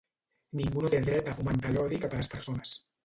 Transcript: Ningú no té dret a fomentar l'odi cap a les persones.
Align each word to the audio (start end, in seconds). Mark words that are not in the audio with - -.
Ningú 0.61 0.81
no 0.85 0.89
té 0.95 1.01
dret 1.03 1.29
a 1.33 1.35
fomentar 1.41 1.75
l'odi 1.77 2.01
cap 2.07 2.17
a 2.17 2.23
les 2.23 2.31
persones. 2.33 2.77